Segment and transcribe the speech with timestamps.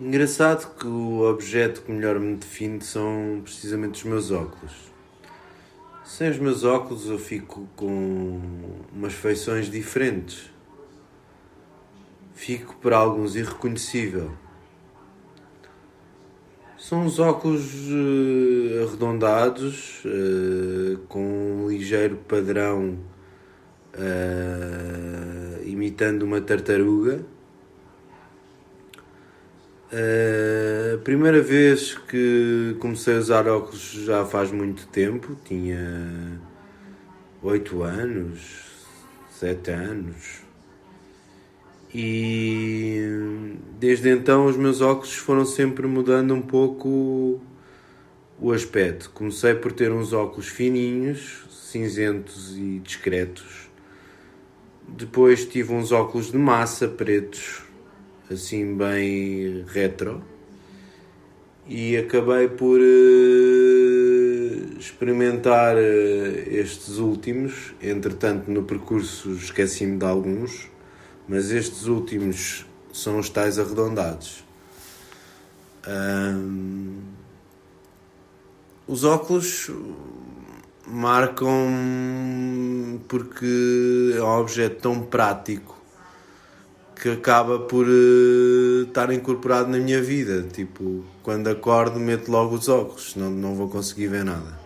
[0.00, 4.72] Engraçado que o objeto que melhor me define são precisamente os meus óculos.
[6.04, 8.40] Sem os meus óculos eu fico com
[8.92, 10.50] umas feições diferentes.
[12.34, 14.32] Fico para alguns irreconhecível.
[16.76, 22.98] São os óculos uh, arredondados, uh, com um ligeiro padrão
[23.94, 27.24] uh, imitando uma tartaruga
[29.94, 36.40] a primeira vez que comecei a usar óculos já faz muito tempo, tinha
[37.40, 38.40] 8 anos,
[39.30, 40.42] 7 anos.
[41.94, 47.40] E desde então os meus óculos foram sempre mudando um pouco
[48.40, 49.10] o aspecto.
[49.10, 53.70] Comecei por ter uns óculos fininhos, cinzentos e discretos.
[54.88, 57.62] Depois tive uns óculos de massa pretos
[58.30, 60.22] assim bem retro
[61.66, 62.84] e acabei por uh,
[64.78, 65.78] experimentar uh,
[66.46, 67.74] estes últimos.
[67.80, 70.70] Entretanto, no percurso esqueci-me de alguns,
[71.28, 74.44] mas estes últimos são os tais arredondados.
[75.86, 77.00] Um,
[78.86, 79.70] os óculos
[80.86, 81.50] marcam
[83.08, 85.83] porque é um objeto tão prático
[87.04, 90.46] que acaba por uh, estar incorporado na minha vida.
[90.50, 94.63] Tipo, quando acordo, meto logo os óculos, não, não vou conseguir ver nada.